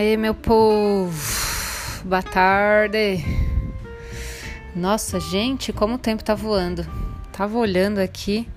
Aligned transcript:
Aí, 0.00 0.16
meu 0.16 0.32
povo, 0.34 1.12
boa 2.06 2.22
tarde. 2.22 3.22
Nossa, 4.74 5.20
gente, 5.20 5.74
como 5.74 5.96
o 5.96 5.98
tempo 5.98 6.24
tá 6.24 6.34
voando. 6.34 6.86
Tava 7.30 7.58
olhando 7.58 7.98
aqui. 7.98 8.48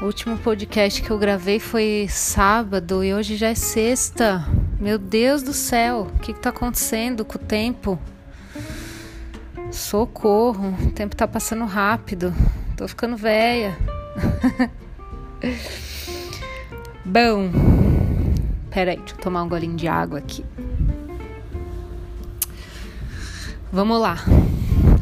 O 0.00 0.04
último 0.04 0.38
podcast 0.38 1.02
que 1.02 1.10
eu 1.10 1.18
gravei 1.18 1.58
foi 1.58 2.06
sábado 2.08 3.02
e 3.02 3.12
hoje 3.12 3.34
já 3.34 3.48
é 3.48 3.56
sexta. 3.56 4.46
Meu 4.78 4.98
Deus 4.98 5.42
do 5.42 5.52
céu, 5.52 6.02
o 6.02 6.18
que, 6.20 6.32
que 6.32 6.38
tá 6.38 6.50
acontecendo 6.50 7.24
com 7.24 7.34
o 7.34 7.40
tempo? 7.40 7.98
Socorro, 9.72 10.76
o 10.80 10.92
tempo 10.92 11.16
tá 11.16 11.26
passando 11.26 11.64
rápido. 11.64 12.32
Tô 12.76 12.86
ficando 12.86 13.16
velha. 13.16 13.76
Bom, 17.04 17.50
peraí, 18.74 18.96
deixa 18.96 19.14
eu 19.14 19.18
tomar 19.18 19.44
um 19.44 19.48
golinho 19.48 19.76
de 19.76 19.86
água 19.86 20.18
aqui. 20.18 20.44
Vamos 23.72 24.00
lá. 24.00 24.18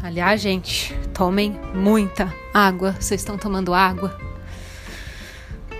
Aliás, 0.03 0.39
gente, 0.39 0.95
tomem 1.13 1.59
muita 1.73 2.31
água. 2.53 2.95
Vocês 2.99 3.21
estão 3.21 3.35
tomando 3.35 3.73
água? 3.73 4.15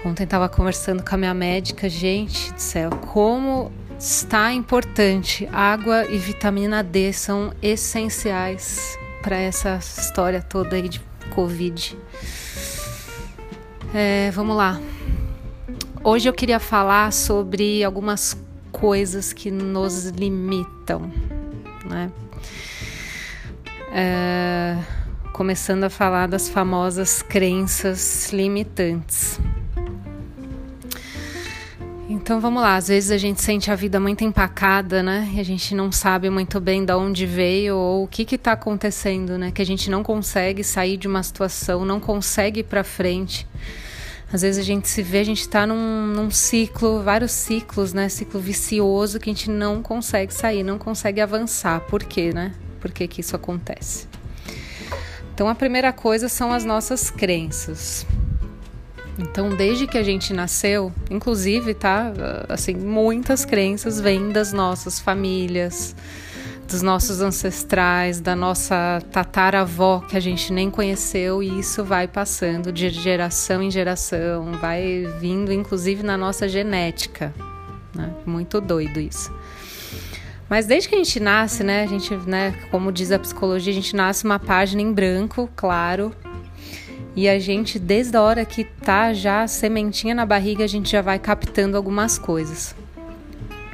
Ontem 0.04 0.24
estava 0.24 0.50
conversando 0.50 1.04
com 1.04 1.14
a 1.14 1.18
minha 1.18 1.34
médica, 1.34 1.88
gente 1.88 2.52
do 2.52 2.60
céu, 2.60 2.90
como 2.90 3.72
está 3.98 4.52
importante. 4.52 5.48
Água 5.52 6.06
e 6.06 6.18
vitamina 6.18 6.84
D 6.84 7.14
são 7.14 7.54
essenciais 7.62 8.98
para 9.22 9.38
essa 9.38 9.78
história 9.78 10.42
toda 10.42 10.76
aí 10.76 10.90
de 10.90 11.00
Covid. 11.34 11.98
É, 13.94 14.32
vamos 14.32 14.58
lá. 14.58 14.82
Hoje 16.06 16.28
eu 16.28 16.34
queria 16.34 16.60
falar 16.60 17.14
sobre 17.14 17.82
algumas 17.82 18.38
coisas 18.74 19.32
que 19.32 19.50
nos 19.50 20.08
limitam, 20.08 21.10
né? 21.86 22.12
É, 23.94 24.78
começando 25.32 25.86
a 25.86 25.90
falar 25.90 26.28
das 26.28 26.50
famosas 26.50 27.22
crenças 27.22 28.34
limitantes. 28.34 29.40
Então 32.10 32.42
vamos 32.42 32.62
lá, 32.62 32.76
às 32.76 32.90
vezes 32.90 33.10
a 33.10 33.18
gente 33.18 33.42
sente 33.42 33.72
a 33.72 33.76
vida 33.76 33.98
muito 33.98 34.26
empacada, 34.26 35.02
né? 35.02 35.32
E 35.34 35.40
a 35.40 35.44
gente 35.44 35.74
não 35.74 35.90
sabe 35.90 36.30
muito 36.30 36.60
bem 36.60 36.84
de 36.84 36.92
onde 36.92 37.26
veio 37.26 37.78
ou 37.78 38.04
o 38.04 38.08
que 38.10 38.24
está 38.36 38.52
acontecendo, 38.52 39.38
né? 39.38 39.52
Que 39.52 39.62
a 39.62 39.66
gente 39.66 39.90
não 39.90 40.04
consegue 40.04 40.66
sair 40.66 40.98
de 40.98 41.08
uma 41.08 41.24
situação, 41.24 41.86
não 41.86 42.02
consegue 42.02 42.60
ir 42.60 42.64
para 42.64 42.84
frente. 42.84 43.48
Às 44.34 44.42
vezes 44.42 44.60
a 44.60 44.66
gente 44.66 44.90
se 44.90 45.04
vê, 45.04 45.20
a 45.20 45.24
gente 45.24 45.42
está 45.42 45.68
num, 45.68 46.08
num, 46.08 46.32
ciclo, 46.32 47.04
vários 47.04 47.32
ciclos, 47.32 47.94
né? 47.94 48.10
Ciclo 48.10 48.42
vicioso 48.42 49.20
que 49.20 49.30
a 49.30 49.34
gente 49.34 49.48
não 49.48 49.84
consegue 49.84 50.34
sair, 50.34 50.64
não 50.64 50.80
consegue 50.80 51.22
avançar. 51.22 51.82
Por 51.82 52.04
quê, 52.04 52.34
né? 52.34 52.52
Por 52.82 52.92
que, 52.92 53.08
que 53.08 53.22
isso 53.22 53.36
acontece? 53.36 54.08
Então 55.36 55.48
a 55.48 55.54
primeira 55.54 55.94
coisa 55.94 56.28
são 56.28 56.52
as 56.52 56.66
nossas 56.66 57.12
crenças. 57.12 58.08
Então, 59.20 59.50
desde 59.56 59.86
que 59.86 60.00
a 60.00 60.04
gente 60.04 60.34
nasceu, 60.34 60.92
inclusive, 61.12 61.76
tá? 61.76 62.12
Assim, 62.50 62.74
muitas 62.74 63.46
crenças 63.46 64.02
vêm 64.02 64.32
das 64.32 64.52
nossas 64.52 65.00
famílias, 65.00 65.96
dos 66.68 66.82
nossos 66.82 67.22
ancestrais, 67.22 68.20
da 68.20 68.36
nossa 68.36 69.02
tataravó 69.12 70.00
que 70.00 70.18
a 70.18 70.20
gente 70.20 70.52
nem 70.52 70.70
conheceu 70.70 71.44
e 71.44 71.60
isso 71.60 71.84
vai 71.84 72.08
passando 72.08 72.72
de 72.72 72.90
geração 72.90 73.62
em 73.62 73.70
geração, 73.70 74.54
vai 74.54 75.06
vindo 75.20 75.52
inclusive 75.52 76.04
na 76.04 76.18
nossa 76.18 76.48
genética. 76.48 77.34
Né? 77.94 78.12
Muito 78.26 78.60
doido 78.60 79.00
isso. 79.00 79.32
Mas 80.50 80.66
desde 80.66 80.90
que 80.90 80.96
a 80.96 80.98
gente 80.98 81.20
nasce, 81.20 81.64
né, 81.64 81.84
a 81.84 81.88
gente, 81.88 82.16
né, 82.28 82.54
como 82.70 82.92
diz 82.92 83.12
a 83.12 83.20
psicologia, 83.20 83.72
a 83.72 83.76
gente 83.76 83.96
nasce 83.96 84.24
uma 84.24 84.38
página 84.38 84.82
em 84.82 84.92
branco, 84.92 85.50
claro, 85.56 86.14
e 87.16 87.30
a 87.30 87.38
gente, 87.40 87.78
desde 87.78 88.18
a 88.18 88.22
hora 88.22 88.44
que 88.44 88.64
tá 88.64 89.14
já 89.14 89.48
sementinha 89.48 90.16
na 90.16 90.26
barriga, 90.26 90.64
a 90.64 90.68
gente 90.68 90.92
já 90.92 91.02
vai 91.02 91.20
captando 91.20 91.78
algumas 91.78 92.18
coisas. 92.18 92.76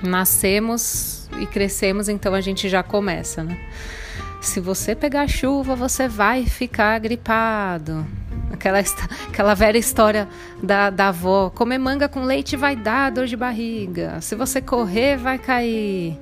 Nascemos 0.03 1.18
e 1.39 1.45
crescemos, 1.45 2.09
então 2.09 2.33
a 2.33 2.41
gente 2.41 2.67
já 2.69 2.83
começa, 2.83 3.43
né? 3.43 3.57
Se 4.41 4.59
você 4.59 4.95
pegar 4.95 5.27
chuva, 5.27 5.75
você 5.75 6.07
vai 6.07 6.45
ficar 6.45 6.97
gripado. 6.99 8.05
Aquela, 8.51 8.79
aquela 9.27 9.53
velha 9.53 9.77
história 9.77 10.27
da, 10.63 10.89
da 10.89 11.09
avó: 11.09 11.49
comer 11.49 11.77
manga 11.77 12.07
com 12.07 12.23
leite 12.23 12.55
vai 12.55 12.75
dar 12.75 13.11
dor 13.11 13.27
de 13.27 13.35
barriga. 13.35 14.21
Se 14.21 14.35
você 14.35 14.61
correr, 14.61 15.17
vai 15.17 15.37
cair. 15.37 16.17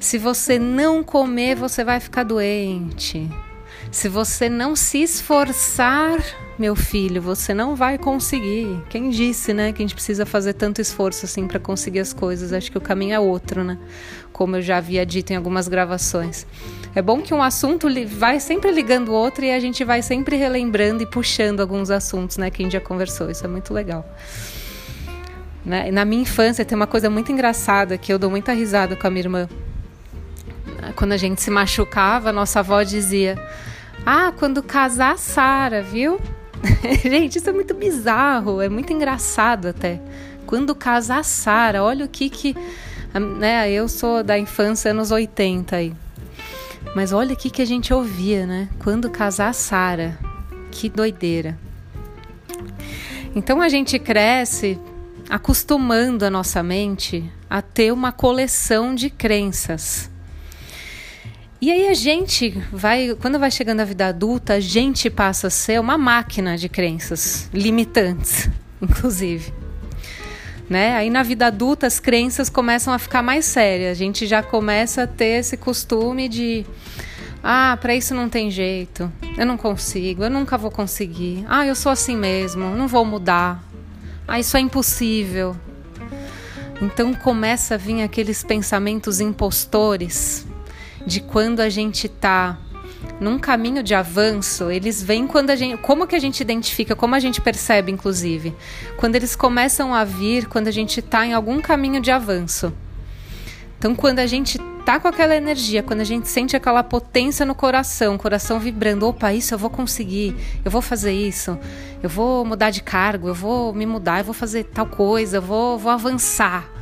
Se 0.00 0.18
você 0.18 0.58
não 0.58 1.02
comer, 1.02 1.54
você 1.56 1.84
vai 1.84 2.00
ficar 2.00 2.24
doente. 2.24 3.28
Se 3.90 4.08
você 4.08 4.48
não 4.48 4.76
se 4.76 5.02
esforçar, 5.02 6.18
meu 6.58 6.74
filho, 6.74 7.22
você 7.22 7.54
não 7.54 7.76
vai 7.76 7.96
conseguir. 7.96 8.82
Quem 8.90 9.10
disse, 9.10 9.54
né, 9.54 9.72
que 9.72 9.82
a 9.82 9.84
gente 9.84 9.94
precisa 9.94 10.26
fazer 10.26 10.54
tanto 10.54 10.80
esforço 10.80 11.24
assim 11.24 11.46
para 11.46 11.58
conseguir 11.58 12.00
as 12.00 12.12
coisas? 12.12 12.52
Acho 12.52 12.70
que 12.70 12.78
o 12.78 12.80
caminho 12.80 13.14
é 13.14 13.20
outro, 13.20 13.62
né? 13.62 13.78
Como 14.32 14.56
eu 14.56 14.62
já 14.62 14.78
havia 14.78 15.06
dito 15.06 15.32
em 15.32 15.36
algumas 15.36 15.68
gravações. 15.68 16.46
É 16.94 17.00
bom 17.00 17.20
que 17.22 17.32
um 17.32 17.42
assunto 17.42 17.88
vai 18.08 18.40
sempre 18.40 18.70
ligando 18.72 19.10
o 19.10 19.12
outro 19.12 19.44
e 19.44 19.52
a 19.52 19.60
gente 19.60 19.84
vai 19.84 20.02
sempre 20.02 20.36
relembrando 20.36 21.02
e 21.02 21.06
puxando 21.06 21.60
alguns 21.60 21.90
assuntos, 21.90 22.36
né, 22.36 22.50
que 22.50 22.62
a 22.62 22.64
gente 22.64 22.72
já 22.72 22.80
conversou. 22.80 23.30
Isso 23.30 23.44
é 23.44 23.48
muito 23.48 23.72
legal. 23.72 24.04
Né? 25.64 25.90
Na 25.90 26.04
minha 26.04 26.22
infância 26.22 26.64
tem 26.64 26.74
uma 26.74 26.86
coisa 26.86 27.08
muito 27.08 27.30
engraçada 27.30 27.96
que 27.96 28.12
eu 28.12 28.18
dou 28.18 28.30
muita 28.30 28.52
risada 28.52 28.96
com 28.96 29.06
a 29.06 29.10
minha 29.10 29.22
irmã. 29.22 29.48
Quando 30.96 31.12
a 31.12 31.16
gente 31.16 31.42
se 31.42 31.50
machucava, 31.50 32.32
nossa 32.32 32.60
avó 32.60 32.82
dizia: 32.82 33.36
ah, 34.04 34.32
quando 34.36 34.62
casar, 34.62 35.18
Sara, 35.18 35.82
viu? 35.82 36.20
Gente, 37.02 37.36
isso 37.36 37.48
é 37.48 37.52
muito 37.52 37.74
bizarro, 37.74 38.60
é 38.60 38.68
muito 38.68 38.92
engraçado 38.92 39.68
até. 39.68 40.00
Quando 40.46 40.74
casar, 40.74 41.24
Sara, 41.24 41.82
olha 41.82 42.04
o 42.04 42.08
que 42.08 42.30
que. 42.30 42.56
Né, 43.38 43.70
eu 43.70 43.88
sou 43.88 44.22
da 44.22 44.38
infância 44.38 44.90
anos 44.90 45.10
80 45.10 45.76
aí. 45.76 45.92
Mas 46.94 47.12
olha 47.12 47.34
o 47.34 47.36
que, 47.36 47.50
que 47.50 47.62
a 47.62 47.66
gente 47.66 47.92
ouvia, 47.92 48.46
né? 48.46 48.68
Quando 48.78 49.10
casar, 49.10 49.54
Sara. 49.54 50.18
Que 50.70 50.88
doideira. 50.88 51.58
Então 53.34 53.60
a 53.60 53.68
gente 53.68 53.98
cresce 53.98 54.78
acostumando 55.28 56.24
a 56.24 56.30
nossa 56.30 56.62
mente 56.62 57.30
a 57.48 57.60
ter 57.60 57.92
uma 57.92 58.10
coleção 58.10 58.94
de 58.94 59.10
crenças. 59.10 60.10
E 61.60 61.72
aí 61.72 61.88
a 61.88 61.94
gente 61.94 62.50
vai, 62.72 63.16
quando 63.20 63.36
vai 63.36 63.50
chegando 63.50 63.80
a 63.80 63.84
vida 63.84 64.06
adulta, 64.06 64.54
a 64.54 64.60
gente 64.60 65.10
passa 65.10 65.48
a 65.48 65.50
ser 65.50 65.80
uma 65.80 65.98
máquina 65.98 66.56
de 66.56 66.68
crenças 66.68 67.50
limitantes, 67.52 68.48
inclusive. 68.80 69.52
Né? 70.70 70.94
Aí 70.94 71.10
na 71.10 71.24
vida 71.24 71.46
adulta 71.46 71.88
as 71.88 71.98
crenças 71.98 72.48
começam 72.48 72.94
a 72.94 72.98
ficar 72.98 73.22
mais 73.22 73.44
sérias. 73.44 73.90
A 73.90 73.94
gente 73.94 74.24
já 74.24 74.40
começa 74.40 75.02
a 75.02 75.06
ter 75.08 75.40
esse 75.40 75.56
costume 75.56 76.28
de 76.28 76.64
ah, 77.42 77.76
para 77.80 77.92
isso 77.92 78.14
não 78.14 78.28
tem 78.28 78.52
jeito. 78.52 79.12
Eu 79.36 79.44
não 79.44 79.56
consigo, 79.56 80.22
eu 80.22 80.30
nunca 80.30 80.56
vou 80.56 80.70
conseguir. 80.70 81.44
Ah, 81.48 81.66
eu 81.66 81.74
sou 81.74 81.90
assim 81.90 82.16
mesmo, 82.16 82.76
não 82.76 82.86
vou 82.86 83.04
mudar. 83.04 83.64
Ah, 84.28 84.38
isso 84.38 84.56
é 84.56 84.60
impossível. 84.60 85.56
Então 86.80 87.12
começa 87.14 87.74
a 87.74 87.76
vir 87.76 88.02
aqueles 88.02 88.44
pensamentos 88.44 89.20
impostores 89.20 90.46
de 91.08 91.20
quando 91.20 91.60
a 91.60 91.70
gente 91.70 92.06
está 92.06 92.58
num 93.18 93.38
caminho 93.38 93.82
de 93.82 93.94
avanço, 93.94 94.70
eles 94.70 95.02
vêm 95.02 95.26
quando 95.26 95.50
a 95.50 95.56
gente. 95.56 95.78
Como 95.78 96.06
que 96.06 96.14
a 96.14 96.18
gente 96.18 96.40
identifica, 96.40 96.94
como 96.94 97.14
a 97.14 97.18
gente 97.18 97.40
percebe, 97.40 97.90
inclusive? 97.90 98.54
Quando 98.98 99.16
eles 99.16 99.34
começam 99.34 99.94
a 99.94 100.04
vir, 100.04 100.46
quando 100.46 100.68
a 100.68 100.70
gente 100.70 101.00
está 101.00 101.26
em 101.26 101.32
algum 101.32 101.60
caminho 101.60 102.00
de 102.00 102.10
avanço. 102.10 102.72
Então, 103.78 103.94
quando 103.94 104.18
a 104.18 104.26
gente 104.26 104.58
tá 104.84 105.00
com 105.00 105.08
aquela 105.08 105.34
energia, 105.34 105.82
quando 105.82 106.00
a 106.00 106.04
gente 106.04 106.28
sente 106.28 106.56
aquela 106.56 106.82
potência 106.82 107.46
no 107.46 107.54
coração, 107.54 108.18
coração 108.18 108.60
vibrando, 108.60 109.06
opa, 109.06 109.32
isso 109.32 109.54
eu 109.54 109.58
vou 109.58 109.70
conseguir, 109.70 110.36
eu 110.64 110.70
vou 110.70 110.82
fazer 110.82 111.12
isso, 111.12 111.58
eu 112.02 112.08
vou 112.08 112.44
mudar 112.44 112.70
de 112.70 112.82
cargo, 112.82 113.28
eu 113.28 113.34
vou 113.34 113.72
me 113.72 113.86
mudar, 113.86 114.18
eu 114.18 114.24
vou 114.24 114.34
fazer 114.34 114.64
tal 114.64 114.86
coisa, 114.86 115.36
eu 115.38 115.42
vou, 115.42 115.78
vou 115.78 115.92
avançar 115.92 116.77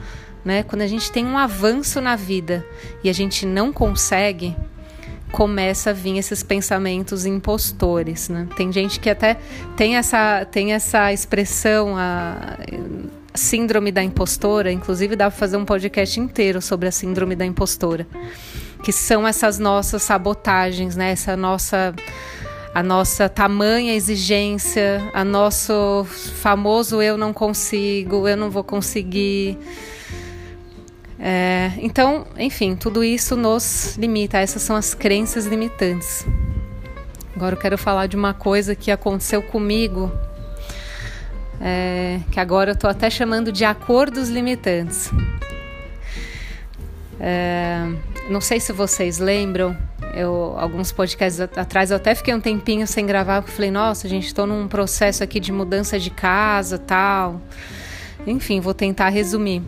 né? 0.46 0.62
Quando 0.62 0.82
a 0.82 0.86
gente 0.86 1.10
tem 1.10 1.26
um 1.26 1.36
avanço 1.36 2.00
na 2.00 2.14
vida 2.14 2.64
e 3.02 3.10
a 3.10 3.12
gente 3.12 3.44
não 3.44 3.72
consegue, 3.72 4.56
começa 5.32 5.90
a 5.90 5.92
vir 5.92 6.16
esses 6.16 6.44
pensamentos 6.44 7.26
impostores, 7.26 8.28
né? 8.28 8.46
Tem 8.56 8.70
gente 8.70 9.00
que 9.00 9.10
até 9.10 9.36
tem 9.76 9.96
essa 9.96 10.46
tem 10.48 10.72
essa 10.72 11.12
expressão 11.12 11.96
a 11.98 12.58
síndrome 13.34 13.90
da 13.90 14.04
impostora, 14.04 14.70
inclusive 14.70 15.16
dá 15.16 15.28
para 15.28 15.36
fazer 15.36 15.56
um 15.56 15.64
podcast 15.64 16.18
inteiro 16.20 16.62
sobre 16.62 16.88
a 16.88 16.92
síndrome 16.92 17.34
da 17.34 17.44
impostora, 17.44 18.06
que 18.84 18.92
são 18.92 19.26
essas 19.26 19.58
nossas 19.58 20.04
sabotagens, 20.04 20.94
né? 20.94 21.10
Essa 21.10 21.36
nossa 21.36 21.92
a 22.72 22.84
nossa 22.84 23.28
tamanha 23.28 23.94
exigência, 23.94 25.02
a 25.12 25.24
nosso 25.24 26.06
famoso 26.36 27.02
eu 27.02 27.16
não 27.18 27.32
consigo, 27.32 28.28
eu 28.28 28.36
não 28.36 28.48
vou 28.48 28.62
conseguir 28.62 29.58
É, 31.28 31.72
então, 31.78 32.24
enfim, 32.38 32.76
tudo 32.76 33.02
isso 33.02 33.34
nos 33.34 33.96
limita. 33.96 34.38
Essas 34.38 34.62
são 34.62 34.76
as 34.76 34.94
crenças 34.94 35.44
limitantes. 35.44 36.24
Agora 37.34 37.56
eu 37.56 37.58
quero 37.58 37.76
falar 37.76 38.06
de 38.06 38.14
uma 38.14 38.32
coisa 38.32 38.76
que 38.76 38.92
aconteceu 38.92 39.42
comigo, 39.42 40.12
é, 41.60 42.20
que 42.30 42.38
agora 42.38 42.70
eu 42.70 42.74
estou 42.74 42.88
até 42.88 43.10
chamando 43.10 43.50
de 43.50 43.64
acordos 43.64 44.28
limitantes. 44.28 45.10
É, 47.18 47.80
não 48.30 48.40
sei 48.40 48.60
se 48.60 48.72
vocês 48.72 49.18
lembram, 49.18 49.76
eu, 50.14 50.54
alguns 50.56 50.92
podcasts 50.92 51.40
atrás 51.40 51.90
eu 51.90 51.96
até 51.96 52.14
fiquei 52.14 52.34
um 52.34 52.40
tempinho 52.40 52.86
sem 52.86 53.04
gravar, 53.04 53.42
porque 53.42 53.52
falei, 53.52 53.72
nossa, 53.72 54.08
gente, 54.08 54.28
estou 54.28 54.46
num 54.46 54.68
processo 54.68 55.24
aqui 55.24 55.40
de 55.40 55.50
mudança 55.50 55.98
de 55.98 56.10
casa 56.10 56.78
tal. 56.78 57.40
Enfim, 58.24 58.60
vou 58.60 58.72
tentar 58.72 59.08
resumir. 59.08 59.60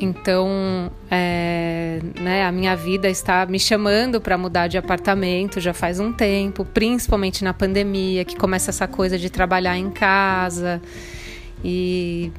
Então, 0.00 0.92
é, 1.10 2.00
né, 2.20 2.44
a 2.44 2.52
minha 2.52 2.76
vida 2.76 3.08
está 3.08 3.44
me 3.46 3.58
chamando 3.58 4.20
para 4.20 4.38
mudar 4.38 4.68
de 4.68 4.78
apartamento 4.78 5.60
já 5.60 5.74
faz 5.74 5.98
um 5.98 6.12
tempo, 6.12 6.64
principalmente 6.64 7.42
na 7.42 7.52
pandemia, 7.52 8.24
que 8.24 8.36
começa 8.36 8.70
essa 8.70 8.86
coisa 8.86 9.18
de 9.18 9.28
trabalhar 9.28 9.76
em 9.76 9.90
casa 9.90 10.80
e, 11.64 12.30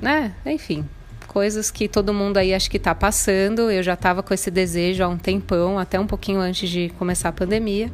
né, 0.00 0.32
enfim, 0.46 0.84
coisas 1.26 1.70
que 1.70 1.86
todo 1.86 2.14
mundo 2.14 2.38
aí 2.38 2.54
acho 2.54 2.70
que 2.70 2.78
está 2.78 2.94
passando. 2.94 3.70
Eu 3.70 3.82
já 3.82 3.92
estava 3.92 4.22
com 4.22 4.32
esse 4.32 4.50
desejo 4.50 5.04
há 5.04 5.08
um 5.08 5.18
tempão, 5.18 5.78
até 5.78 6.00
um 6.00 6.06
pouquinho 6.06 6.40
antes 6.40 6.68
de 6.68 6.88
começar 6.98 7.28
a 7.28 7.32
pandemia. 7.32 7.92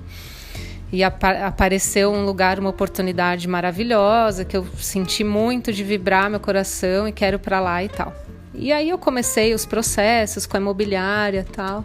E 0.93 1.03
ap 1.03 1.25
apareceu 1.25 2.13
um 2.13 2.25
lugar, 2.25 2.61
uma 2.61 2.71
oportunidade 2.71 3.49
maravilhosa 3.49 4.45
que 4.45 4.57
eu 4.57 4.65
senti 4.77 5.25
muito 5.25 5.73
de 5.73 5.83
vibrar 5.83 6.31
meu 6.31 6.39
coração 6.39 7.09
e 7.09 7.13
quero 7.13 7.39
para 7.39 7.59
lá 7.59 7.83
e 7.83 7.89
tal. 7.89 8.15
E 8.55 8.73
aí 8.73 8.91
eu 8.91 8.99
comecei 8.99 9.55
os 9.55 9.65
processos 9.65 10.47
com 10.47 10.57
a 10.57 10.61
imobiliária 10.61 11.47
tal. 11.51 11.85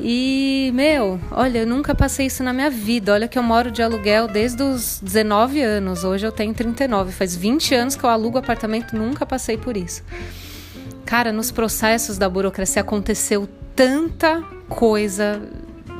E, 0.00 0.70
meu, 0.74 1.18
olha, 1.32 1.60
eu 1.60 1.66
nunca 1.66 1.94
passei 1.94 2.26
isso 2.26 2.42
na 2.44 2.52
minha 2.52 2.70
vida. 2.70 3.12
Olha 3.12 3.26
que 3.26 3.38
eu 3.38 3.42
moro 3.42 3.70
de 3.70 3.82
aluguel 3.82 4.28
desde 4.28 4.62
os 4.62 5.00
19 5.02 5.60
anos. 5.60 6.04
Hoje 6.04 6.26
eu 6.26 6.30
tenho 6.30 6.54
39. 6.54 7.10
Faz 7.12 7.34
20 7.34 7.74
anos 7.74 7.96
que 7.96 8.04
eu 8.04 8.10
alugo 8.10 8.38
apartamento, 8.38 8.96
nunca 8.96 9.26
passei 9.26 9.56
por 9.56 9.76
isso. 9.76 10.02
Cara, 11.04 11.32
nos 11.32 11.50
processos 11.50 12.16
da 12.16 12.28
burocracia 12.28 12.82
aconteceu 12.82 13.48
tanta 13.74 14.42
coisa 14.68 15.42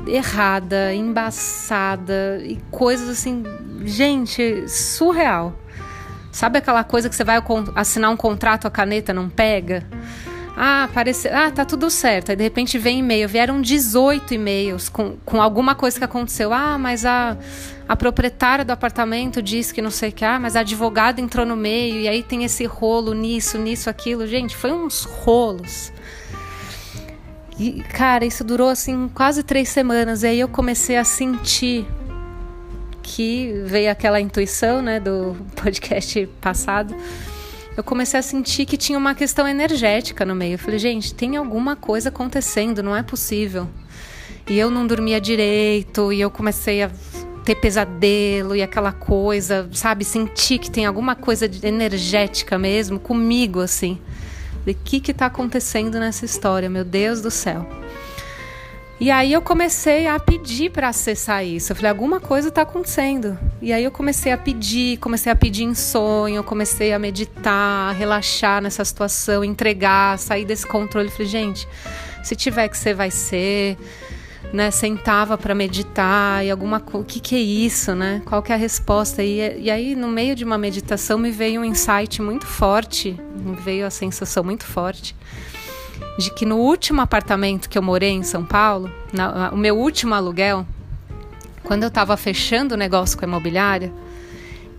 errada, 0.06 0.94
embaçada 0.94 2.41
e 2.44 2.56
coisas 2.70 3.08
assim, 3.08 3.43
gente, 3.84 4.69
surreal. 4.69 5.58
Sabe 6.31 6.59
aquela 6.59 6.85
coisa 6.85 7.09
que 7.09 7.17
você 7.17 7.25
vai 7.25 7.43
assinar 7.75 8.11
um 8.11 8.17
contrato, 8.17 8.67
a 8.67 8.71
caneta 8.71 9.13
não 9.13 9.29
pega? 9.29 9.85
Ah, 10.61 10.89
parece, 10.93 11.29
ah, 11.29 11.53
tá 11.53 11.65
tudo 11.65 11.89
certo. 11.89 12.31
Aí 12.31 12.37
de 12.37 12.43
repente 12.43 12.79
vem 12.79 12.99
e-mail. 12.99 13.29
Vieram 13.29 13.63
18 13.63 14.35
e-mails 14.35 14.89
com, 14.89 15.17
com 15.25 15.41
alguma 15.41 15.77
coisa 15.77 15.97
que 15.97 16.05
aconteceu. 16.05 16.53
Ah, 16.53 16.77
mas 16.77 17.07
a, 17.07 17.37
a 17.89 17.95
proprietária 17.95 18.65
do 18.65 18.73
apartamento 18.73 19.41
disse 19.41 19.73
que 19.73 19.81
não 19.81 19.91
sei 19.91 20.09
o 20.09 20.13
que. 20.13 20.25
Ah, 20.25 20.37
mas 20.41 20.57
a 20.57 20.61
advogada 20.61 21.21
entrou 21.21 21.47
no 21.47 21.55
meio. 21.55 22.01
E 22.01 22.09
aí 22.09 22.25
tem 22.25 22.43
esse 22.43 22.65
rolo 22.65 23.15
nisso, 23.15 23.57
nisso, 23.57 23.89
aquilo. 23.89 24.27
Gente, 24.27 24.57
foi 24.57 24.73
uns 24.73 25.05
rolos. 25.05 25.93
E, 27.57 27.81
cara, 27.93 28.25
isso 28.25 28.43
durou 28.43 28.69
assim 28.69 29.09
quase 29.15 29.45
três 29.45 29.69
semanas. 29.69 30.25
E 30.25 30.27
aí 30.27 30.41
eu 30.41 30.49
comecei 30.49 30.97
a 30.97 31.05
sentir 31.05 31.87
que 33.08 33.62
veio 33.64 33.90
aquela 33.90 34.20
intuição, 34.20 34.82
né, 34.82 35.00
do 35.00 35.34
podcast 35.56 36.26
passado. 36.40 36.94
Eu 37.75 37.82
comecei 37.82 38.20
a 38.20 38.22
sentir 38.22 38.66
que 38.66 38.76
tinha 38.76 38.99
uma 38.99 39.14
questão 39.14 39.49
energética 39.49 40.26
no 40.26 40.34
meio. 40.34 40.55
Eu 40.55 40.58
falei, 40.58 40.78
gente, 40.78 41.14
tem 41.14 41.37
alguma 41.37 41.75
coisa 41.75 42.10
acontecendo, 42.10 42.82
não 42.82 42.94
é 42.94 43.02
possível. 43.02 43.66
E 44.49 44.58
eu 44.58 44.70
não 44.70 44.87
dormia 44.87 45.20
direito, 45.20 46.12
e 46.12 46.20
eu 46.20 46.31
comecei 46.31 46.82
a 46.82 46.90
ter 47.44 47.55
pesadelo 47.55 48.55
e 48.55 48.62
aquela 48.62 48.93
coisa, 48.93 49.69
sabe? 49.72 50.05
Sentir 50.05 50.58
que 50.58 50.70
tem 50.70 50.84
alguma 50.84 51.14
coisa 51.14 51.50
energética 51.62 52.58
mesmo 52.58 52.99
comigo, 52.99 53.60
assim. 53.60 53.99
O 54.66 54.75
que 54.75 55.00
que 55.00 55.14
tá 55.14 55.26
acontecendo 55.26 55.99
nessa 55.99 56.26
história, 56.26 56.69
meu 56.69 56.84
Deus 56.84 57.22
do 57.22 57.31
céu? 57.31 57.66
E 59.00 59.12
aí 59.12 59.33
eu 59.33 59.41
comecei 59.41 60.09
a 60.09 60.19
pedir 60.19 60.71
para 60.71 60.89
acessar 60.89 61.47
isso. 61.47 61.71
Eu 61.71 61.77
falei, 61.77 61.89
alguma 61.89 62.19
coisa 62.19 62.49
está 62.49 62.62
acontecendo. 62.62 63.39
E 63.62 63.73
aí 63.73 63.85
eu 63.85 63.93
comecei 63.93 64.33
a 64.33 64.37
pedir, 64.37 64.97
comecei 64.99 65.31
a 65.31 65.37
pedir 65.37 65.62
em 65.62 65.75
sonho, 65.75 66.43
comecei 66.43 66.93
a 66.93 66.99
meditar, 66.99 67.91
a 67.91 67.93
relaxar 67.93 68.61
nessa 68.61 68.85
situação, 68.85 69.45
entregar, 69.45 70.19
sair 70.19 70.45
desse 70.45 70.67
controle. 70.67 71.06
Eu 71.06 71.12
falei, 71.12 71.29
gente, 71.29 71.69
se 72.25 72.35
tiver 72.35 72.69
que 72.69 72.77
ser, 72.77 72.95
vai 72.95 73.11
ser. 73.11 73.77
Né, 74.50 74.71
sentava 74.71 75.37
para 75.37 75.55
meditar 75.55 76.43
e 76.43 76.51
alguma 76.51 76.81
coisa, 76.81 77.03
o 77.03 77.05
que, 77.05 77.21
que 77.21 77.37
é 77.37 77.39
isso, 77.39 77.94
né? 77.94 78.23
Qual 78.25 78.43
que 78.43 78.51
é 78.51 78.55
a 78.55 78.59
resposta? 78.59 79.23
E, 79.23 79.65
e 79.65 79.71
aí, 79.71 79.94
no 79.94 80.09
meio 80.09 80.35
de 80.35 80.43
uma 80.43 80.56
meditação, 80.56 81.19
me 81.19 81.31
veio 81.31 81.61
um 81.61 81.65
insight 81.67 82.23
muito 82.23 82.47
forte, 82.47 83.15
me 83.37 83.55
veio 83.56 83.85
a 83.85 83.91
sensação 83.91 84.43
muito 84.43 84.65
forte 84.65 85.15
de 86.19 86.32
que 86.32 86.44
no 86.44 86.56
último 86.56 87.00
apartamento 87.00 87.69
que 87.69 87.79
eu 87.79 87.82
morei 87.82 88.11
em 88.11 88.25
São 88.25 88.44
Paulo, 88.44 88.93
na, 89.12 89.50
o 89.50 89.56
meu 89.56 89.79
último 89.79 90.17
aluguel, 90.17 90.67
quando 91.62 91.85
eu 91.85 91.88
estava 91.88 92.17
fechando 92.17 92.75
o 92.75 92.76
negócio 92.76 93.17
com 93.17 93.25
a 93.25 93.29
imobiliária, 93.29 93.93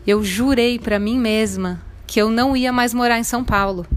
eu 0.06 0.22
jurei 0.22 0.78
para 0.78 1.00
mim 1.00 1.18
mesma 1.18 1.82
que 2.06 2.22
eu 2.22 2.30
não 2.30 2.58
ia 2.58 2.74
mais 2.74 2.94
morar 2.94 3.18
em 3.18 3.24
São 3.24 3.42
Paulo. 3.42 3.88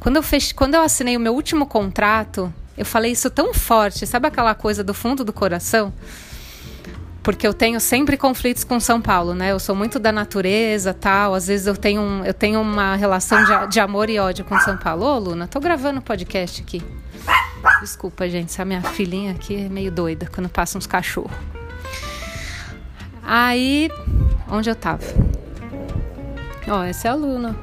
Quando 0.00 0.16
eu, 0.16 0.22
fech... 0.22 0.54
quando 0.54 0.74
eu 0.74 0.80
assinei 0.80 1.18
o 1.18 1.20
meu 1.20 1.34
último 1.34 1.66
contrato, 1.66 2.52
eu 2.78 2.86
falei 2.86 3.12
isso 3.12 3.28
tão 3.28 3.52
forte, 3.52 4.06
sabe 4.06 4.26
aquela 4.26 4.54
coisa 4.54 4.82
do 4.82 4.94
fundo 4.94 5.22
do 5.22 5.34
coração? 5.34 5.92
Porque 7.24 7.46
eu 7.46 7.54
tenho 7.54 7.80
sempre 7.80 8.18
conflitos 8.18 8.62
com 8.64 8.78
São 8.78 9.00
Paulo, 9.00 9.34
né? 9.34 9.50
Eu 9.50 9.58
sou 9.58 9.74
muito 9.74 9.98
da 9.98 10.12
natureza, 10.12 10.92
tal. 10.92 11.34
Às 11.34 11.46
vezes 11.46 11.66
eu 11.66 11.74
tenho, 11.74 12.02
um, 12.02 12.22
eu 12.22 12.34
tenho 12.34 12.60
uma 12.60 12.94
relação 12.96 13.42
de, 13.42 13.68
de, 13.68 13.80
amor 13.80 14.10
e 14.10 14.18
ódio 14.18 14.44
com 14.44 14.60
São 14.60 14.76
Paulo. 14.76 15.06
Ô, 15.06 15.18
Luna, 15.18 15.48
tô 15.48 15.58
gravando 15.58 16.02
podcast 16.02 16.60
aqui. 16.60 16.82
Desculpa, 17.80 18.28
gente, 18.28 18.50
essa 18.50 18.62
minha 18.62 18.82
filhinha 18.82 19.32
aqui 19.32 19.64
é 19.64 19.68
meio 19.70 19.90
doida 19.90 20.28
quando 20.32 20.50
passa 20.50 20.76
uns 20.76 20.86
cachorros. 20.86 21.32
Aí, 23.22 23.90
onde 24.50 24.68
eu 24.68 24.76
tava? 24.76 25.02
Ó, 26.68 26.82
essa 26.82 27.08
é 27.08 27.10
a 27.10 27.14
Luna. 27.14 27.56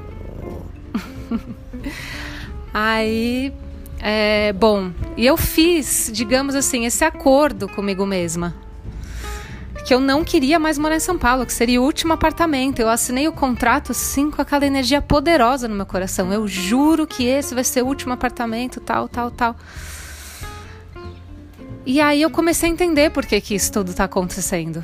Aí, 2.74 3.54
é, 4.00 4.54
bom, 4.54 4.92
e 5.16 5.24
eu 5.24 5.38
fiz, 5.38 6.10
digamos 6.12 6.56
assim, 6.56 6.88
esse 6.88 7.06
acordo 7.06 7.70
comigo 7.70 8.08
mesma 8.08 8.56
que 9.86 9.94
eu 9.94 10.00
não 10.00 10.24
queria 10.24 10.60
mais 10.60 10.78
morar 10.78 10.96
em 10.96 11.00
São 11.00 11.18
Paulo, 11.18 11.46
que 11.46 11.54
seria 11.54 11.82
o 11.82 11.84
último 11.84 12.14
apartamento. 12.14 12.80
Eu 12.80 12.90
assinei 12.90 13.28
o 13.28 13.32
contrato 13.32 13.94
sim 13.94 14.30
com 14.30 14.42
aquela 14.42 14.66
energia 14.66 15.02
poderosa 15.02 15.68
no 15.68 15.76
meu 15.76 15.86
coração. 15.86 16.32
Eu 16.32 16.48
juro 16.48 17.08
que 17.08 17.26
esse 17.26 17.56
vai 17.56 17.64
ser 17.64 17.82
o 17.84 17.88
último 17.88 18.14
apartamento, 18.14 18.80
tal, 18.80 19.08
tal, 19.08 19.32
tal. 19.32 19.56
E 21.86 22.00
aí 22.00 22.22
eu 22.22 22.30
comecei 22.30 22.70
a 22.70 22.72
entender 22.72 23.10
por 23.10 23.26
que, 23.26 23.42
que 23.42 23.56
isso 23.56 23.72
tudo 23.72 23.90
está 23.90 24.04
acontecendo. 24.04 24.84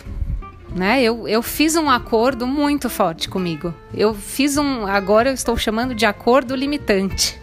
Né? 0.76 1.02
Eu, 1.02 1.28
eu 1.28 1.42
fiz 1.42 1.76
um 1.76 1.90
acordo 1.90 2.46
muito 2.48 2.90
forte 2.90 3.30
comigo. 3.30 3.74
Eu 3.94 4.14
fiz 4.14 4.58
um. 4.58 4.86
Agora 4.86 5.30
eu 5.30 5.34
estou 5.34 5.56
chamando 5.56 5.94
de 5.94 6.06
acordo 6.06 6.56
limitante. 6.56 7.40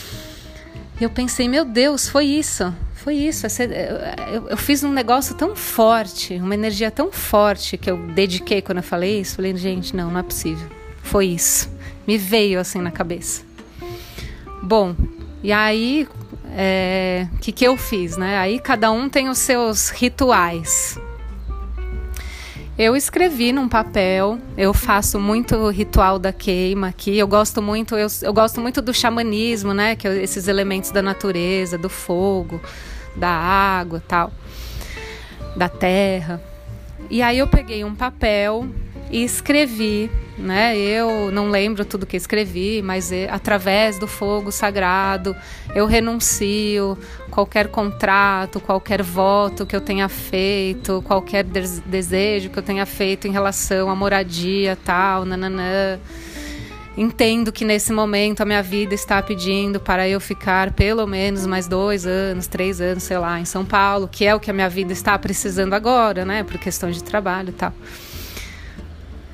eu 1.00 1.10
pensei, 1.10 1.48
meu 1.48 1.64
Deus, 1.64 2.08
foi 2.08 2.26
isso 2.26 2.72
foi 3.08 3.14
isso. 3.14 3.46
Eu, 4.50 4.56
fiz 4.58 4.84
um 4.84 4.92
negócio 4.92 5.34
tão 5.34 5.56
forte, 5.56 6.34
uma 6.34 6.52
energia 6.52 6.90
tão 6.90 7.10
forte 7.10 7.78
que 7.78 7.90
eu 7.90 7.96
dediquei 8.08 8.60
quando 8.60 8.78
eu 8.78 8.84
falei 8.84 9.20
isso. 9.20 9.36
Falei, 9.36 9.56
gente, 9.56 9.96
não, 9.96 10.10
não 10.10 10.20
é 10.20 10.22
possível. 10.22 10.68
Foi 11.02 11.24
isso. 11.24 11.70
Me 12.06 12.18
veio 12.18 12.60
assim 12.60 12.82
na 12.82 12.90
cabeça. 12.90 13.42
Bom, 14.62 14.94
e 15.42 15.50
aí, 15.50 16.06
o 16.06 16.48
é, 16.54 17.26
que, 17.40 17.50
que 17.50 17.64
eu 17.64 17.78
fiz, 17.78 18.18
né? 18.18 18.36
Aí 18.36 18.58
cada 18.58 18.90
um 18.90 19.08
tem 19.08 19.30
os 19.30 19.38
seus 19.38 19.88
rituais. 19.88 20.98
Eu 22.78 22.94
escrevi 22.94 23.52
num 23.52 23.70
papel, 23.70 24.38
eu 24.56 24.74
faço 24.74 25.18
muito 25.18 25.70
ritual 25.70 26.18
da 26.18 26.32
queima 26.32 26.88
aqui. 26.88 27.16
Eu 27.16 27.26
gosto 27.26 27.62
muito, 27.62 27.96
eu, 27.96 28.06
eu 28.20 28.34
gosto 28.34 28.60
muito 28.60 28.82
do 28.82 28.92
xamanismo, 28.92 29.72
né? 29.72 29.96
Que 29.96 30.06
é 30.06 30.22
esses 30.22 30.46
elementos 30.46 30.90
da 30.90 31.00
natureza, 31.00 31.78
do 31.78 31.88
fogo, 31.88 32.60
da 33.16 33.28
água, 33.28 34.02
tal, 34.06 34.32
da 35.56 35.68
terra. 35.68 36.40
E 37.10 37.22
aí 37.22 37.38
eu 37.38 37.46
peguei 37.48 37.84
um 37.84 37.94
papel 37.94 38.68
e 39.10 39.24
escrevi, 39.24 40.10
né? 40.36 40.76
Eu 40.76 41.30
não 41.30 41.50
lembro 41.50 41.84
tudo 41.84 42.06
que 42.06 42.16
escrevi, 42.16 42.82
mas 42.82 43.10
é, 43.10 43.28
através 43.30 43.98
do 43.98 44.06
fogo 44.06 44.52
sagrado 44.52 45.34
eu 45.74 45.86
renuncio 45.86 46.98
qualquer 47.30 47.68
contrato, 47.68 48.60
qualquer 48.60 49.02
voto 49.02 49.64
que 49.64 49.74
eu 49.74 49.80
tenha 49.80 50.08
feito, 50.08 51.02
qualquer 51.06 51.44
desejo 51.44 52.50
que 52.50 52.58
eu 52.58 52.62
tenha 52.62 52.84
feito 52.84 53.26
em 53.26 53.32
relação 53.32 53.88
à 53.90 53.96
moradia, 53.96 54.76
tal, 54.84 55.24
nananã. 55.24 55.98
Entendo 56.98 57.52
que 57.52 57.64
nesse 57.64 57.92
momento 57.92 58.40
a 58.40 58.44
minha 58.44 58.62
vida 58.62 58.92
está 58.92 59.22
pedindo 59.22 59.78
para 59.78 60.08
eu 60.08 60.20
ficar 60.20 60.72
pelo 60.72 61.06
menos 61.06 61.46
mais 61.46 61.68
dois 61.68 62.04
anos, 62.04 62.48
três 62.48 62.80
anos, 62.80 63.04
sei 63.04 63.16
lá, 63.18 63.38
em 63.38 63.44
São 63.44 63.64
Paulo, 63.64 64.08
que 64.08 64.24
é 64.24 64.34
o 64.34 64.40
que 64.40 64.50
a 64.50 64.54
minha 64.54 64.68
vida 64.68 64.92
está 64.92 65.16
precisando 65.16 65.74
agora, 65.74 66.24
né, 66.24 66.42
por 66.42 66.58
questão 66.58 66.90
de 66.90 67.02
trabalho 67.02 67.50
e 67.50 67.52
tal. 67.52 67.72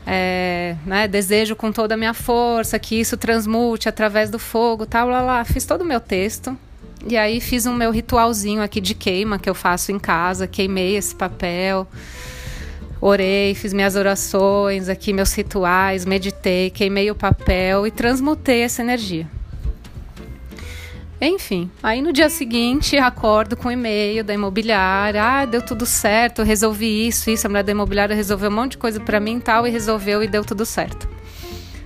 É, 0.07 0.77
né, 0.85 1.09
desejo 1.09 1.57
com 1.57 1.73
toda 1.73 1.95
a 1.95 1.97
minha 1.97 2.13
força 2.13 2.79
que 2.79 3.01
isso 3.01 3.17
transmute 3.17 3.89
através 3.89 4.29
do 4.29 4.39
fogo, 4.39 4.85
tal, 4.85 5.09
lá, 5.09 5.23
lá. 5.23 5.45
Fiz 5.47 5.65
todo 5.65 5.81
o 5.81 5.85
meu 5.87 6.01
texto. 6.01 6.55
E 7.09 7.17
aí 7.17 7.41
fiz 7.41 7.65
um 7.65 7.75
meu 7.75 7.91
ritualzinho 7.91 8.63
aqui 8.63 8.81
de 8.81 8.95
queima 8.95 9.39
que 9.39 9.49
eu 9.49 9.55
faço 9.55 9.91
em 9.91 9.99
casa, 9.99 10.47
queimei 10.47 10.97
esse 10.97 11.15
papel 11.15 11.89
orei, 13.07 13.55
fiz 13.55 13.75
minhas 13.75 13.97
orações 13.97 14.89
aqui, 14.89 15.13
meus 15.13 15.35
rituais, 15.35 16.07
meditei, 16.07 16.71
queimei 16.71 17.11
o 17.11 17.15
papel 17.15 17.87
e 17.87 17.91
transmutei 17.91 18.63
essa 18.63 18.81
energia. 18.81 19.29
Enfim, 21.21 21.71
aí 21.83 22.01
no 22.01 22.13
dia 22.13 22.31
seguinte 22.31 22.97
acordo 22.97 23.57
com 23.57 23.69
o 23.69 23.71
e-mail 23.71 24.25
da 24.25 24.33
imobiliária, 24.33 25.23
ah, 25.23 25.45
deu 25.45 25.61
tudo 25.61 25.85
certo, 25.85 26.43
resolvi 26.43 27.07
isso, 27.07 27.31
isso, 27.31 27.47
a 27.47 27.51
mulher 27.51 27.63
da 27.63 27.73
imobiliária 27.73 28.17
resolveu 28.17 28.51
um 28.51 28.55
monte 28.55 28.73
de 28.73 28.79
coisa 28.79 28.99
para 28.99 29.21
mim 29.21 29.37
e 29.37 29.41
tal, 29.41 29.67
e 29.67 29.71
resolveu 29.71 30.23
e 30.23 30.29
deu 30.29 30.43
tudo 30.43 30.65
certo. 30.65 31.07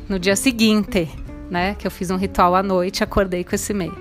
No 0.08 0.20
dia 0.20 0.36
seguinte, 0.36 1.10
né, 1.50 1.74
que 1.76 1.86
eu 1.86 1.90
fiz 1.90 2.10
um 2.10 2.16
ritual 2.16 2.54
à 2.54 2.62
noite, 2.62 3.02
acordei 3.02 3.42
com 3.42 3.56
esse 3.56 3.72
e-mail. 3.72 3.96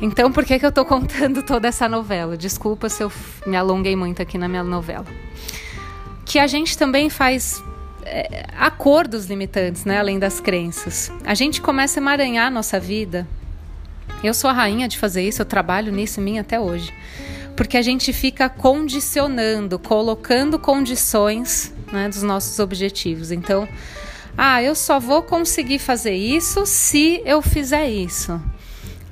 Então, 0.00 0.32
por 0.32 0.44
que, 0.44 0.58
que 0.58 0.64
eu 0.64 0.72
tô 0.72 0.84
contando 0.84 1.42
toda 1.42 1.68
essa 1.68 1.88
novela? 1.88 2.36
Desculpa 2.36 2.88
se 2.88 3.02
eu 3.02 3.12
me 3.46 3.56
alonguei 3.56 3.94
muito 3.94 4.22
aqui 4.22 4.38
na 4.38 4.48
minha 4.48 4.64
novela 4.64 5.06
que 6.30 6.38
a 6.38 6.46
gente 6.46 6.78
também 6.78 7.10
faz 7.10 7.60
é, 8.04 8.46
acordos 8.56 9.26
limitantes, 9.26 9.84
né, 9.84 9.98
além 9.98 10.16
das 10.16 10.38
crenças. 10.38 11.10
A 11.24 11.34
gente 11.34 11.60
começa 11.60 11.98
a 11.98 12.00
emaranhar 12.00 12.46
a 12.46 12.50
nossa 12.50 12.78
vida. 12.78 13.26
Eu 14.22 14.32
sou 14.32 14.48
a 14.48 14.52
rainha 14.52 14.86
de 14.86 14.96
fazer 14.96 15.26
isso, 15.26 15.42
eu 15.42 15.46
trabalho 15.46 15.90
nisso 15.90 16.20
em 16.20 16.22
mim 16.22 16.38
até 16.38 16.60
hoje. 16.60 16.94
Porque 17.56 17.76
a 17.76 17.82
gente 17.82 18.12
fica 18.12 18.48
condicionando, 18.48 19.76
colocando 19.76 20.56
condições 20.56 21.74
né, 21.92 22.08
dos 22.08 22.22
nossos 22.22 22.60
objetivos. 22.60 23.32
Então, 23.32 23.68
ah, 24.38 24.62
eu 24.62 24.76
só 24.76 25.00
vou 25.00 25.24
conseguir 25.24 25.80
fazer 25.80 26.14
isso 26.14 26.64
se 26.64 27.20
eu 27.24 27.42
fizer 27.42 27.90
isso. 27.90 28.40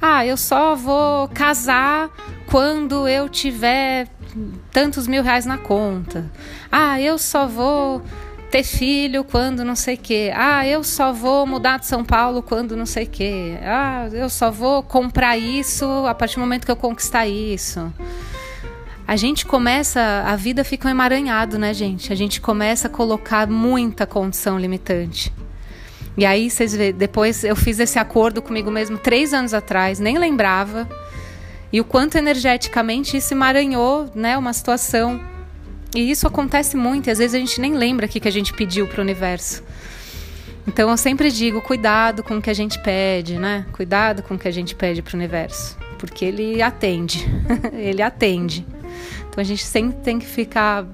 Ah, 0.01 0.25
eu 0.25 0.37
só 0.37 0.77
vou 0.77 1.29
casar 1.29 2.11
quando 2.47 3.09
eu 3.09 3.29
tiver 3.29 4.09
tantos 4.73 5.07
mil 5.07 5.23
reais 5.23 5.45
na 5.45 5.59
conta. 5.59 6.31
Ah, 6.71 7.01
eu 7.01 7.19
só 7.19 7.47
vou 7.47 8.03
ter 8.51 8.63
filho 8.63 9.25
quando 9.25 9.65
não 9.65 9.75
sei 9.75 9.95
o 9.95 9.99
quê. 9.99 10.33
Ah, 10.35 10.67
eu 10.67 10.83
só 10.85 11.13
vou 11.13 11.47
mudar 11.47 11.79
de 11.79 11.87
São 11.87 12.05
Paulo 12.05 12.43
quando 12.43 12.77
não 12.77 12.87
sei 12.87 13.05
o 13.05 13.09
quê. 13.09 13.59
Ah, 13.63 14.09
eu 14.13 14.29
só 14.29 14.51
vou 14.51 14.83
comprar 14.83 15.37
isso 15.37 15.85
a 16.07 16.15
partir 16.15 16.37
do 16.37 16.41
momento 16.41 16.65
que 16.65 16.71
eu 16.71 16.77
conquistar 16.77 17.27
isso. 17.27 17.93
A 19.07 19.17
gente 19.17 19.47
começa, 19.47 20.23
a 20.27 20.37
vida 20.37 20.63
fica 20.63 20.87
um 20.87 20.91
emaranhado, 20.91 21.59
né, 21.59 21.73
gente? 21.73 22.13
A 22.13 22.17
gente 22.17 22.41
começa 22.41 22.89
a 22.89 22.91
colocar 22.91 23.47
muita 23.49 24.07
condição 24.07 24.59
limitante. 24.59 25.33
E 26.19 26.27
aí, 26.27 26.51
vocês 26.51 26.75
vê, 26.75 26.93
depois 26.93 27.45
eu 27.45 27.55
fiz 27.55 27.79
esse 27.79 27.97
acordo 27.97 28.43
comigo 28.43 28.73
mesmo 28.73 28.99
três 28.99 29.33
anos 29.33 29.55
atrás, 29.55 30.01
nem 30.01 30.19
lembrava 30.19 30.89
e 31.73 31.81
o 31.81 31.85
quanto 31.85 32.19
energeticamente 32.19 33.17
isso 33.17 33.33
emaranhou 33.33 34.11
né, 34.17 34.37
uma 34.37 34.53
situação. 34.53 35.21
E 35.95 36.11
isso 36.11 36.27
acontece 36.27 36.77
muito, 36.77 37.07
e 37.07 37.11
às 37.13 37.19
vezes 37.19 37.37
a 37.37 37.39
gente 37.39 37.61
nem 37.61 37.75
lembra 37.75 38.07
o 38.07 38.09
que, 38.09 38.19
que 38.19 38.27
a 38.27 38.33
gente 38.33 38.53
pediu 38.53 38.89
para 38.89 38.99
o 38.99 39.03
universo. 39.03 39.63
Então 40.67 40.91
eu 40.91 40.97
sempre 40.97 41.31
digo, 41.31 41.61
cuidado 41.61 42.25
com 42.25 42.39
o 42.39 42.43
que 42.43 42.51
a 42.51 42.55
gente 42.55 42.83
pede, 42.83 43.39
né? 43.39 43.65
Cuidado 43.71 44.21
com 44.25 44.35
o 44.35 44.39
que 44.39 44.49
a 44.49 44.51
gente 44.51 44.75
pede 44.75 45.01
para 45.03 45.15
o 45.15 45.17
universo, 45.17 45.79
porque 45.99 46.25
ele 46.25 46.61
atende, 46.61 47.25
ele 47.73 48.03
atende. 48.03 48.67
Então 49.29 49.41
a 49.41 49.45
gente 49.45 49.65
sempre 49.65 49.97
tem 50.01 50.19
que 50.19 50.27
ficar 50.27 50.85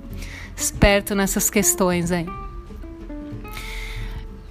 esperto 0.54 1.14
nessas 1.14 1.49
questões 1.49 2.12
aí. 2.12 2.43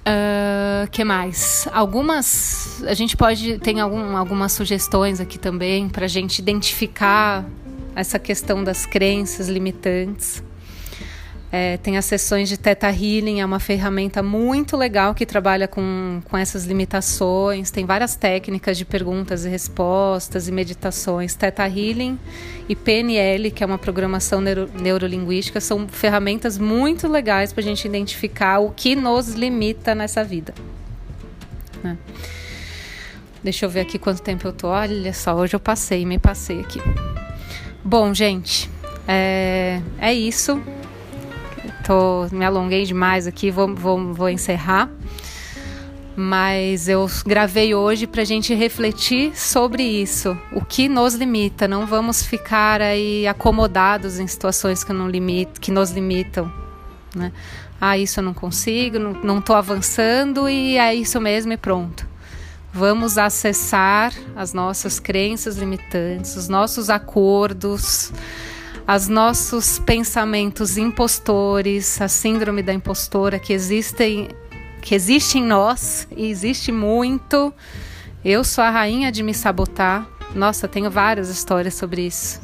Uh, 0.06 0.90
que 0.92 1.04
mais? 1.04 1.68
Algumas. 1.72 2.84
A 2.86 2.94
gente 2.94 3.16
pode. 3.16 3.58
Tem 3.60 3.80
algum, 3.80 4.18
algumas 4.18 4.52
sugestões 4.52 5.22
aqui 5.22 5.40
também 5.40 5.88
para 5.88 6.06
a 6.06 6.10
gente 6.10 6.40
identificar 6.40 7.46
essa 7.96 8.20
questão 8.20 8.64
das 8.64 8.86
crenças 8.86 9.48
limitantes. 9.48 10.44
É, 11.56 11.78
tem 11.78 12.00
as 12.00 12.06
sessões 12.06 12.50
de 12.50 12.58
Theta 12.58 12.88
Healing, 12.90 13.40
é 13.40 13.46
uma 13.46 13.60
ferramenta 13.60 14.24
muito 14.24 14.76
legal 14.76 15.14
que 15.14 15.24
trabalha 15.24 15.68
com, 15.68 16.20
com 16.28 16.36
essas 16.36 16.66
limitações. 16.66 17.70
Tem 17.70 17.86
várias 17.86 18.16
técnicas 18.16 18.76
de 18.76 18.84
perguntas 18.84 19.46
e 19.46 19.50
respostas 19.50 20.48
e 20.48 20.52
meditações. 20.52 21.36
Theta 21.36 21.68
Healing 21.68 22.18
e 22.68 22.76
PNL, 22.76 23.52
que 23.52 23.64
é 23.64 23.68
uma 23.68 23.78
programação 23.78 24.42
neuro, 24.42 24.68
neurolinguística, 24.74 25.62
são 25.62 25.88
ferramentas 25.88 26.58
muito 26.58 27.08
legais 27.08 27.54
para 27.54 27.62
a 27.62 27.64
gente 27.64 27.86
identificar 27.86 28.58
o 28.58 28.72
que 28.72 28.96
nos 28.96 29.36
limita 29.36 29.94
nessa 29.94 30.24
vida. 30.24 30.56
Né? 31.84 31.96
Deixa 33.44 33.68
eu 33.68 33.70
ver 33.70 33.82
aqui 33.82 34.00
quanto 34.00 34.24
tempo 34.24 34.48
eu 34.48 34.54
tô. 34.54 34.70
Olha 34.70 35.14
só, 35.14 35.36
hoje 35.36 35.56
eu 35.56 35.60
passei, 35.60 36.04
me 36.04 36.18
passei 36.18 36.62
aqui. 36.62 36.82
Bom, 37.84 38.12
gente, 38.12 38.72
é, 39.08 39.84
é 40.00 40.12
isso. 40.12 40.60
Tô, 41.86 42.28
me 42.32 42.46
alonguei 42.46 42.86
demais 42.86 43.28
aqui, 43.28 43.52
vou, 43.52 43.74
vou, 43.74 44.14
vou 44.14 44.30
encerrar. 44.30 44.90
Mas 46.16 46.88
eu 46.88 47.10
gravei 47.26 47.74
hoje 47.74 48.06
para 48.06 48.22
a 48.22 48.26
gente 48.26 48.54
refletir 48.54 49.36
sobre 49.36 49.82
isso, 49.82 50.38
o 50.52 50.64
que 50.64 50.88
nos 50.88 51.16
limita. 51.16 51.68
Não 51.68 51.88
vamos 51.88 52.24
ficar 52.24 52.82
aí 52.82 53.28
acomodados 53.28 54.20
em 54.20 54.28
situações 54.28 54.84
que, 54.84 54.94
não 54.94 55.10
limit, 55.10 55.60
que 55.60 55.72
nos 55.72 55.90
limitam. 55.90 56.52
Né? 57.16 57.32
Ah, 57.82 57.98
isso 57.98 58.20
eu 58.20 58.24
não 58.24 58.34
consigo, 58.34 59.00
não 59.00 59.40
estou 59.40 59.56
avançando 59.56 60.48
e 60.48 60.78
é 60.78 60.94
isso 60.94 61.20
mesmo 61.20 61.52
e 61.54 61.58
pronto. 61.58 62.08
Vamos 62.72 63.18
acessar 63.18 64.14
as 64.36 64.54
nossas 64.54 65.00
crenças 65.00 65.58
limitantes, 65.58 66.36
os 66.36 66.48
nossos 66.48 66.90
acordos, 66.90 68.12
os 68.88 69.08
nossos 69.08 69.80
pensamentos 69.80 70.78
impostores, 70.78 72.02
a 72.02 72.08
síndrome 72.08 72.62
da 72.62 72.74
impostora 72.74 73.40
que 73.40 73.54
existem, 73.54 74.30
que 74.82 74.94
existe 74.94 75.38
em 75.38 75.44
nós 75.44 76.08
e 76.16 76.30
existe 76.30 76.72
muito. 76.72 77.54
Eu 78.24 78.44
sou 78.44 78.64
a 78.64 78.70
rainha 78.70 79.12
de 79.12 79.24
me 79.24 79.34
sabotar. 79.34 80.08
Nossa, 80.36 80.68
tenho 80.68 80.92
várias 80.92 81.30
histórias 81.30 81.76
sobre 81.76 82.08
isso. 82.08 82.42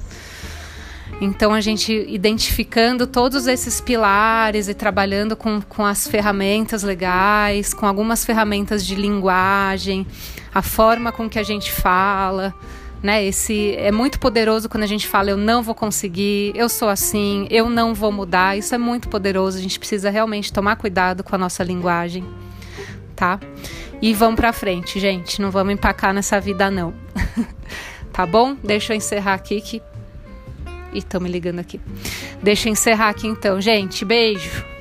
Então, 1.21 1.53
a 1.53 1.59
gente 1.59 1.91
identificando 2.07 3.05
todos 3.05 3.45
esses 3.45 3.81
pilares 3.81 4.69
e 4.69 4.73
trabalhando 4.73 5.35
com, 5.35 5.61
com 5.61 5.85
as 5.85 6.07
ferramentas 6.07 6.81
legais, 6.81 7.73
com 7.73 7.85
algumas 7.85 8.23
ferramentas 8.23 8.85
de 8.85 8.95
linguagem, 8.95 10.07
a 10.53 10.61
forma 10.61 11.11
com 11.11 11.29
que 11.29 11.37
a 11.37 11.43
gente 11.43 11.71
fala, 11.71 12.55
né? 13.01 13.23
Esse 13.25 13.75
é 13.75 13.91
muito 13.91 14.19
poderoso 14.19 14.67
quando 14.67 14.83
a 14.83 14.87
gente 14.87 15.07
fala 15.07 15.29
eu 15.29 15.37
não 15.37 15.63
vou 15.63 15.75
conseguir, 15.75 16.51
eu 16.55 16.67
sou 16.67 16.89
assim, 16.89 17.47
eu 17.49 17.69
não 17.69 17.93
vou 17.93 18.11
mudar. 18.11 18.57
Isso 18.57 18.75
é 18.75 18.77
muito 18.77 19.09
poderoso. 19.09 19.57
A 19.57 19.61
gente 19.61 19.79
precisa 19.79 20.09
realmente 20.09 20.51
tomar 20.51 20.75
cuidado 20.75 21.23
com 21.23 21.35
a 21.35 21.37
nossa 21.37 21.63
linguagem, 21.63 22.25
tá? 23.15 23.39
E 24.01 24.13
vamos 24.13 24.35
para 24.35 24.53
frente, 24.53 24.99
gente. 24.99 25.41
Não 25.41 25.51
vamos 25.51 25.73
empacar 25.73 26.13
nessa 26.13 26.39
vida 26.39 26.69
não. 26.69 26.93
tá 28.11 28.25
bom? 28.25 28.55
Deixa 28.63 28.93
eu 28.93 28.97
encerrar 28.97 29.33
aqui 29.33 29.61
que 29.61 29.81
e 30.91 30.99
estão 30.99 31.21
me 31.21 31.29
ligando 31.29 31.59
aqui. 31.59 31.79
Deixa 32.41 32.67
eu 32.67 32.73
encerrar 32.73 33.09
aqui 33.09 33.27
então, 33.27 33.61
gente. 33.61 34.03
Beijo. 34.03 34.78